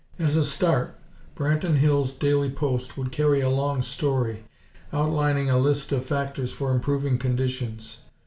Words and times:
As 0.17 0.35
a 0.35 0.43
start, 0.43 0.99
Branton 1.35 1.75
Hills' 1.75 2.15
"Daily 2.15 2.49
Post" 2.49 2.97
would 2.97 3.11
carry 3.11 3.39
a 3.39 3.51
long 3.51 3.83
story, 3.83 4.45
outlining 4.91 5.51
a 5.51 5.59
list 5.59 5.91
of 5.91 6.03
factors 6.03 6.51
for 6.51 6.71
improving 6.71 7.19
conditions. 7.19 7.99